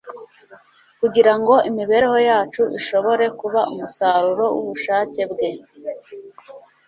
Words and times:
kugira 0.99 1.33
ngo 1.39 1.55
imibereho 1.69 2.17
yacu 2.29 2.61
ishobore 2.79 3.25
kuba 3.39 3.59
umusaruro 3.71 4.45
w’ubushake 4.55 5.21
Bwe 5.31 5.49